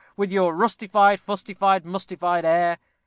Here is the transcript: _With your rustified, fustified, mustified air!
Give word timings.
_With 0.17 0.31
your 0.31 0.55
rustified, 0.55 1.19
fustified, 1.23 1.85
mustified 1.85 2.43
air! 2.43 2.79